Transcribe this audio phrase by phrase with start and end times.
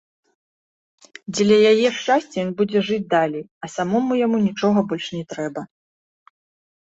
[1.33, 5.61] Дзеля яе шчасця ён будзе жыць далей, а самому яму нічога больш не трэба.